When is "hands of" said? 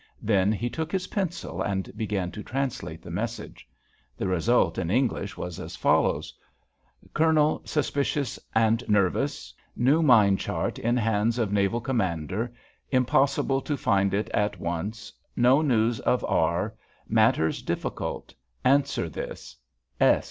10.97-11.53